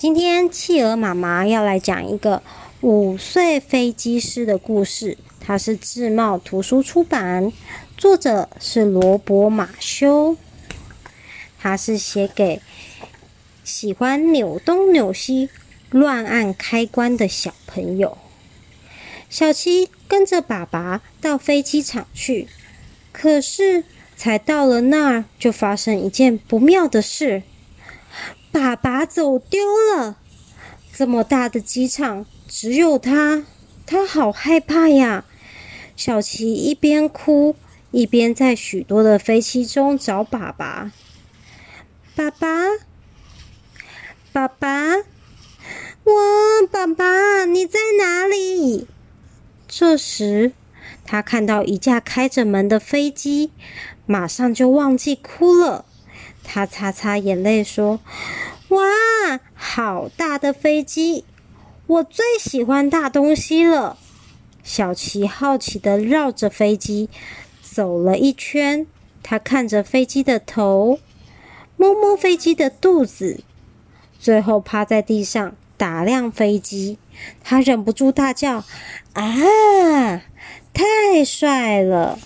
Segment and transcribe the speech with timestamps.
[0.00, 2.42] 今天企鹅妈妈要来讲一个
[2.80, 7.52] 五岁飞机师的故事，它是智贸图书出版，
[7.98, 10.38] 作者是罗伯·马修，
[11.58, 12.62] 它是写给
[13.62, 15.50] 喜欢扭东扭西、
[15.90, 18.16] 乱按开关的小朋友。
[19.28, 22.48] 小七跟着爸爸到飞机场去，
[23.12, 23.84] 可是
[24.16, 27.42] 才到了那儿，就发生一件不妙的事。
[28.52, 29.60] 爸爸走丢
[29.94, 30.16] 了，
[30.92, 33.44] 这么大的机场只有他，
[33.86, 35.24] 他好害怕呀！
[35.96, 37.54] 小琪一边哭
[37.90, 40.90] 一边在许多的飞机中找爸爸。
[42.16, 42.48] 爸爸，
[44.32, 45.02] 爸爸，哇，
[46.70, 48.88] 爸爸，你在哪里？
[49.68, 50.52] 这时，
[51.04, 53.52] 他看到一架开着门的飞机，
[54.06, 55.84] 马上就忘记哭了。
[56.42, 58.00] 他擦擦眼泪说
[58.70, 58.80] ：“哇，
[59.54, 61.24] 好大的飞机！
[61.86, 63.98] 我最喜欢大东西了。”
[64.62, 67.08] 小琪好奇地绕着飞机
[67.62, 68.86] 走了一圈，
[69.22, 70.98] 他看着飞机的头，
[71.76, 73.42] 摸摸飞机的肚子，
[74.18, 76.98] 最后趴在地上打量飞机。
[77.42, 78.64] 他忍不住大叫
[79.14, 80.22] ：“啊，
[80.72, 82.18] 太帅了！”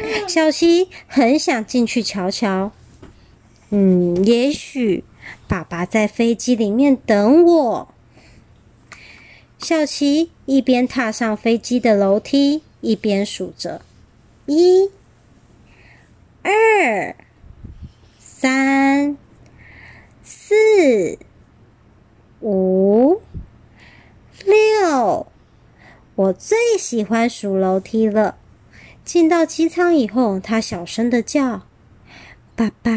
[0.28, 2.72] 小琪很想进去瞧瞧。
[3.70, 5.04] 嗯，也许
[5.46, 7.94] 爸爸在飞机里面等我。
[9.58, 13.82] 小琪一边踏上飞机的楼梯，一边数着：
[14.46, 14.90] 一、
[16.42, 17.14] 二、
[18.18, 19.16] 三、
[20.24, 21.18] 四、
[22.40, 23.20] 五、
[24.44, 25.26] 六。
[26.16, 28.36] 我最喜欢数楼梯了。
[29.10, 31.66] 进到机舱以后，他小声的叫
[32.54, 32.92] ：“爸爸，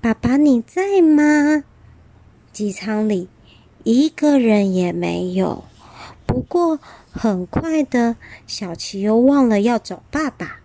[0.00, 1.64] 爸爸，你在吗？”
[2.54, 3.28] 机舱里
[3.82, 5.64] 一个人也没有。
[6.24, 6.80] 不过
[7.12, 8.16] 很快的，
[8.46, 10.60] 小琪又忘了要找爸爸。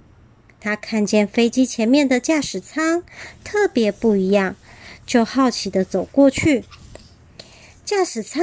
[0.61, 3.03] 他看见飞机前面的驾驶舱
[3.43, 4.55] 特别不一样，
[5.05, 6.63] 就好奇的走过去。
[7.83, 8.41] 驾驶舱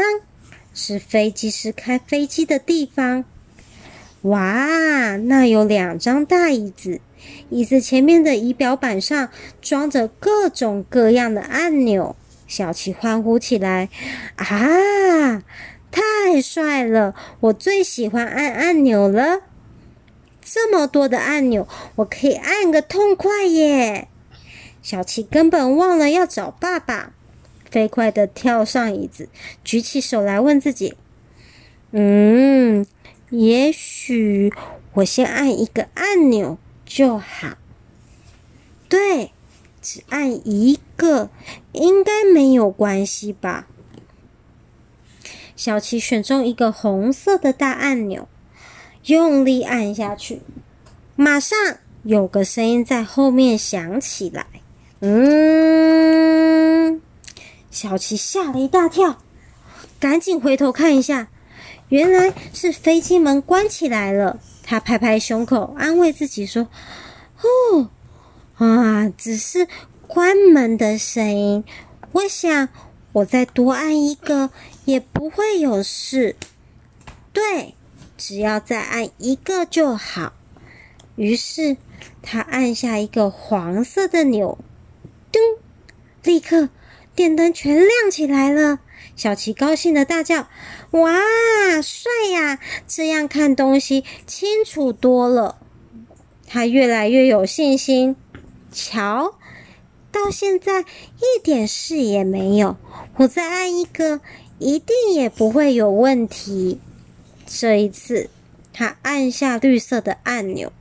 [0.74, 3.24] 是飞机师开飞机的地方。
[4.22, 7.00] 哇，那有两张大椅子，
[7.50, 9.28] 椅子前面的仪表板上
[9.62, 12.16] 装着各种各样的按钮。
[12.48, 13.88] 小琪欢呼起来
[14.36, 15.42] ：“啊，
[15.90, 17.14] 太帅了！
[17.40, 19.42] 我最喜欢按按钮了。
[20.42, 24.08] 这么多的按钮，我可以按个痛快耶！”
[24.82, 27.12] 小琪根本忘了要找爸爸，
[27.70, 29.28] 飞快地跳上椅子，
[29.62, 30.96] 举起手来问自己
[31.92, 32.86] ：“嗯。”
[33.30, 34.52] 也许
[34.94, 37.56] 我先按一个按钮就好。
[38.88, 39.32] 对，
[39.82, 41.30] 只按一个
[41.72, 43.66] 应该没有关系吧？
[45.56, 48.28] 小琪选中一个红色的大按钮，
[49.06, 50.40] 用力按下去，
[51.16, 51.58] 马上
[52.04, 54.46] 有个声音在后面响起来。
[55.00, 57.02] 嗯，
[57.70, 59.20] 小琪吓了一大跳，
[59.98, 61.28] 赶紧回头看一下。
[61.88, 66.68] 原来是飞机门关起来了，他拍拍胸口，安慰自己说
[67.72, 67.90] ：“哦，
[68.56, 69.68] 啊，只是
[70.06, 71.64] 关门的声音。
[72.10, 72.68] 我想，
[73.12, 74.50] 我再多按一个
[74.84, 76.34] 也不会有事。
[77.32, 77.74] 对，
[78.16, 80.32] 只要再按一个就好。”
[81.14, 81.76] 于是
[82.20, 84.58] 他按下一个黄色的钮，
[85.32, 85.38] 噔，
[86.24, 86.68] 立刻
[87.14, 88.80] 电灯全亮起来了。
[89.14, 90.48] 小琪高兴的大叫
[90.92, 91.12] ：“哇，
[91.82, 92.58] 帅呀！
[92.86, 95.58] 这样看东西清楚多了。”
[96.46, 98.16] 他越来越有信心。
[98.70, 99.34] 瞧，
[100.12, 102.76] 到现在一点事也没有。
[103.16, 104.20] 我再按一个，
[104.58, 106.78] 一定也不会有问题。
[107.46, 108.28] 这一次，
[108.72, 110.72] 他按下绿色的按钮，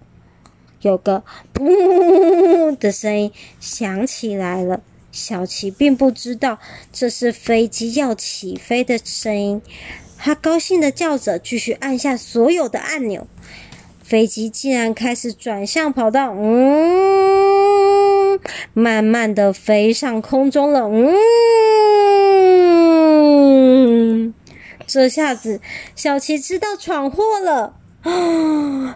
[0.82, 4.82] 有个“噗”的声音响起来了。
[5.16, 6.60] 小琪并不知道
[6.92, 9.62] 这是飞机要起飞的声音，
[10.18, 13.26] 他高兴地叫着，继续按下所有的按钮。
[14.04, 18.38] 飞机竟然开始转向跑道，嗯，
[18.74, 20.90] 慢慢地飞上空中了，
[23.72, 24.34] 嗯，
[24.86, 25.62] 这下子
[25.96, 27.78] 小琪知道闯祸了，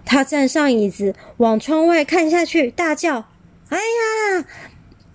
[0.06, 3.27] 他站上椅子，往窗外看下去，大叫
[3.69, 4.45] ：“哎呀！”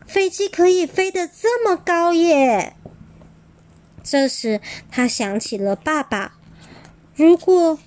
[0.07, 2.75] 飞机可以飞得这么高耶！
[4.03, 4.61] 这时
[4.91, 6.35] 他想起了爸爸。
[7.15, 7.79] 如果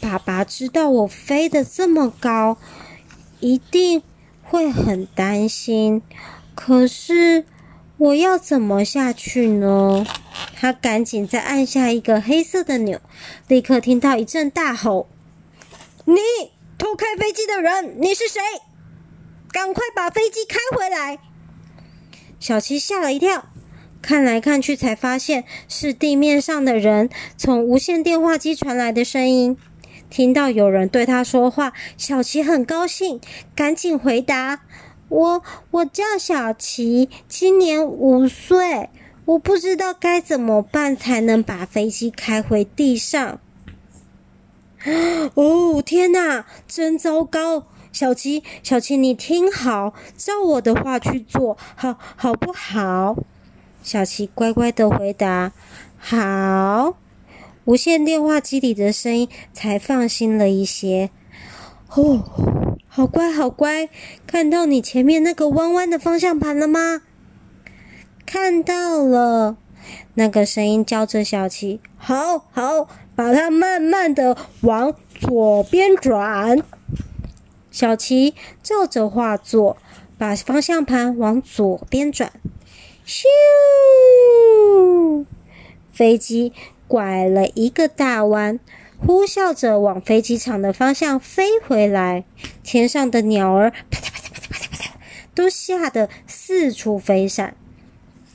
[0.00, 2.56] 爸爸知道我飞得这么高，
[3.40, 4.02] 一定
[4.42, 6.02] 会很担心。
[6.54, 7.44] 可是
[7.96, 10.06] 我要怎么下去呢？
[10.54, 13.00] 他赶紧再按下一个黑色的钮，
[13.48, 15.08] 立刻听到一阵大吼
[16.06, 16.16] ：“你
[16.78, 18.40] 偷开飞机的人，你是谁？
[19.50, 21.18] 赶快把飞机开回来！”
[22.38, 23.46] 小琪吓了一跳，
[24.02, 29.56] 看来看去才发现是地面上的人从无线电话机传来的声音。
[30.08, 33.20] 听到有人对他说话，小琪很高兴，
[33.54, 34.60] 赶紧回答。
[35.08, 38.90] 我我叫小琪，今年五岁。
[39.24, 43.40] 我不知道该怎么办才能把飞机开回地上。
[45.34, 47.66] 哦，天哪，真糟糕！
[47.96, 53.16] 小琪，小琪，你听好，照我的话去做，好好不好？
[53.82, 55.52] 小琪乖乖的回答
[55.96, 56.98] ：“好。”
[57.64, 61.08] 无线电话机里的声音才放心了一些。
[61.94, 62.76] 哦。
[62.86, 63.88] 好乖，好乖！
[64.26, 67.00] 看到你前面那个弯弯的方向盘了吗？
[68.26, 69.56] 看到了。
[70.12, 76.62] 那个声音叫着小琪：“好好，把它慢慢的往左边转。”
[77.76, 79.76] 小琪照着画作，
[80.16, 82.32] 把方向盘往左边转。
[83.06, 83.26] 咻！
[85.92, 86.54] 飞机
[86.88, 88.58] 拐了一个大弯。
[89.06, 92.24] 呼啸着往飞机场的方向飞回来，
[92.62, 94.86] 天上的鸟儿啪嗒啪嗒啪嗒啪嗒啪嗒，
[95.34, 97.54] 都吓得四处飞散。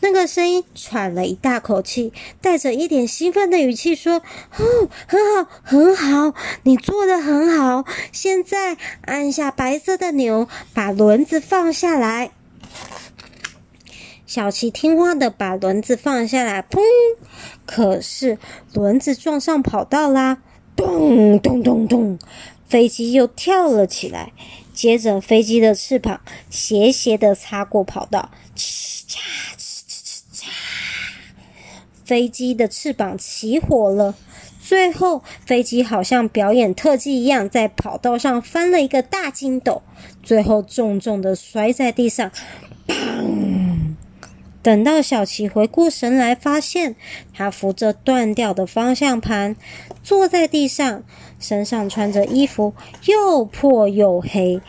[0.01, 2.12] 那个声音喘了一大口气，
[2.42, 4.21] 带着一点兴奋的语气说
[4.57, 6.33] ：“哦，很好，很好，
[6.63, 7.86] 你做得很好。
[8.12, 12.31] 现在按下白色的钮，把轮子放下来。”
[14.25, 16.80] 小琪听话的把轮子放下来，砰！
[17.65, 18.38] 可是
[18.74, 20.38] 轮子撞上跑道啦。
[20.75, 22.18] 咚咚咚咚，
[22.65, 24.31] 飞机又跳了起来。
[24.74, 29.50] 接着，飞机的翅膀斜斜的擦过跑道，哧嚓哧哧嚓，
[32.12, 34.16] 飞机的翅膀起火了。
[34.62, 39.81] 最后，飞机好像表演特技一样，在跑道上翻了一个大筋斗，
[40.22, 42.30] 最后重重的摔在地上，
[42.86, 43.96] 砰！
[44.62, 46.98] 等到小琪回过神来，发现
[47.34, 49.56] 他扶着断掉的方向盘，
[50.04, 51.04] 坐在地上，
[51.40, 52.74] 身上穿着衣服
[53.06, 54.60] 又破又黑，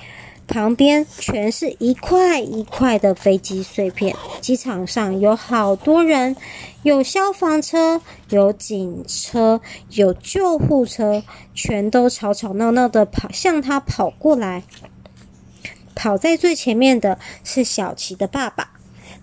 [0.47, 4.15] 旁边全是一块一块的飞机碎片。
[4.41, 6.37] 机场上有好多人，
[6.83, 9.61] 有消防车，有警车，
[9.91, 11.23] 有救护车，
[11.55, 14.65] 全都吵吵闹闹的跑向他跑过来。
[15.95, 18.73] 跑在最前面的是小琪的爸爸。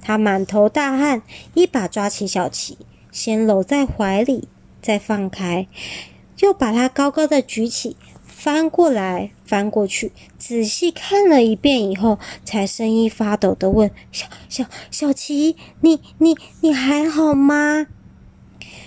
[0.01, 1.21] 他满头大汗，
[1.53, 2.77] 一把抓起小琪，
[3.11, 4.47] 先搂在怀里，
[4.81, 5.67] 再放开，
[6.39, 7.97] 又把他高高的举起，
[8.39, 17.87] 翻过来翻过去，仔细看了一遍以后，才声音发抖的问：“小小小琪，你你你还好吗？”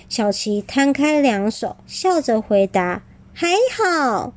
[0.09, 3.47] 小琪摊开两手，笑着回答：“还
[3.77, 4.33] 好。”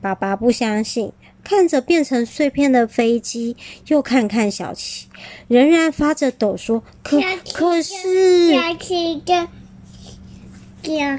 [0.00, 1.12] 爸爸不相信。
[1.44, 3.56] 看着变成碎片的飞机，
[3.86, 5.08] 又看看小琪，
[5.46, 7.18] 仍然发着抖，说：“可
[7.54, 9.48] 可是，小琪的
[10.82, 11.18] 掉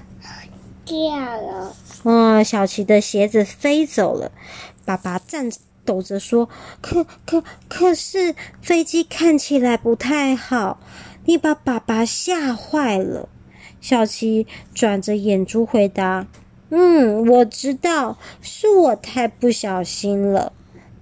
[0.86, 4.32] 掉了。”嗯，小琪的鞋子飞走了。
[4.86, 6.50] 爸爸站着抖着说
[6.82, 10.80] ：“可可可是，飞机看起来不太好，
[11.26, 13.28] 你把爸爸吓坏了。”
[13.82, 16.28] 小琪转着眼珠回答。
[16.70, 20.54] 嗯，我知道是我太不小心了。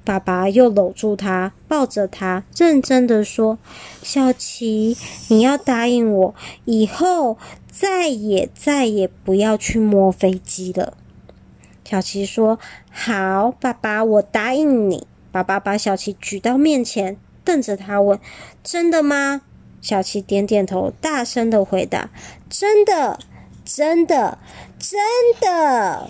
[0.07, 3.57] 爸爸又搂住他，抱着他，认真的说
[4.01, 4.95] ：“小琪，
[5.27, 6.33] 你要答应我，
[6.63, 7.37] 以后
[7.69, 10.95] 再也再也不要去摸飞机了。”
[11.83, 12.57] 小琪说
[12.89, 18.17] ：“好，爸爸，我答应你。”爸爸把小琪举到面前，瞪着他问
[18.63, 19.41] ：“真的吗？”
[19.81, 22.09] 小琪点点头，大声的回答
[22.49, 23.19] ：“真的。”
[23.67, 24.37] 真的，
[24.79, 24.97] 真
[25.41, 26.07] 的，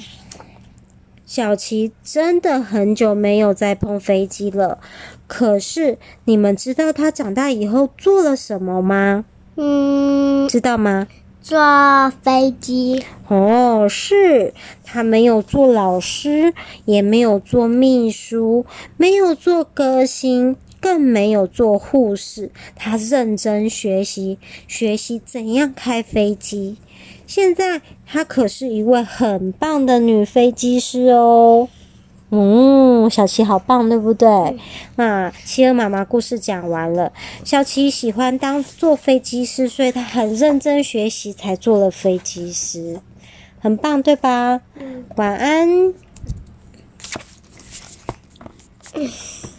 [1.28, 4.80] 小琪真的很久没有再碰飞机了。
[5.28, 9.26] 可是，你们知道他长大以后做了什么吗？
[9.58, 11.08] 嗯，知道吗？
[11.42, 13.04] 坐飞机。
[13.28, 14.54] 哦，是，
[14.86, 16.54] 他没有做老师，
[16.86, 18.66] 也没有做秘书，
[18.96, 22.52] 没有做歌星，更没有做护士。
[22.74, 26.78] 他认真学习，学习怎样开飞机。
[27.28, 31.70] 现在她可是一位很棒的女飞机师哦。
[32.30, 34.58] 嗯，小琪好棒，对不对？
[34.96, 37.14] 那企鹅妈妈故事讲完了。
[37.46, 43.00] 小琪喜欢当做飞机师，所以她很认真学习，才做了飞机师，
[43.60, 44.62] 很棒，对吧？
[45.16, 45.94] 晚安。
[48.94, 49.10] 嗯